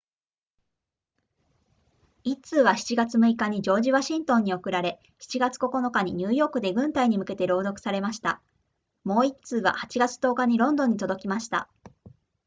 [2.23, 8.41] 1通は7月6日にジョージワシントンに送られ7月9日にニューヨークで軍隊に向けて朗読されました
[9.03, 11.69] もう1通は8月10日にロンドンに届きました